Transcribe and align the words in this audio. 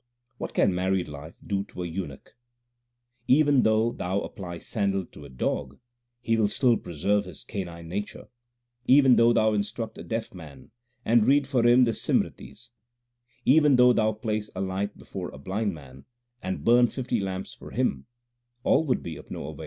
What 0.39 0.55
can 0.55 0.73
married 0.73 1.07
life 1.07 1.37
do 1.45 1.63
to 1.65 1.83
a 1.83 1.87
eunuch? 1.87 2.35
Even 3.27 3.61
though 3.61 3.91
thou 3.91 4.21
apply 4.21 4.57
sandal 4.57 5.05
to 5.05 5.25
a 5.25 5.29
dog, 5.29 5.77
he 6.21 6.35
will 6.35 6.47
still 6.47 6.75
preserve 6.75 7.25
his 7.25 7.43
canine 7.43 7.87
nature: 7.87 8.27
Even 8.87 9.15
though 9.15 9.31
thou 9.31 9.53
instruct 9.53 9.99
a 9.99 10.03
deaf 10.03 10.33
man, 10.33 10.71
and 11.05 11.25
read 11.27 11.45
for 11.45 11.61
him 11.67 11.83
the 11.83 11.93
Simritis; 11.93 12.71
Even 13.45 13.75
though 13.75 13.93
thou 13.93 14.11
place 14.11 14.49
a 14.55 14.61
light 14.61 14.97
before 14.97 15.29
a 15.29 15.37
blind 15.37 15.75
man, 15.75 16.05
and 16.41 16.65
burn 16.65 16.87
fifty 16.87 17.19
lamps 17.19 17.53
for 17.53 17.69
him, 17.69 18.07
all 18.63 18.83
would 18.83 19.03
be 19.03 19.17
of 19.17 19.29
no 19.29 19.49
avail. 19.49 19.59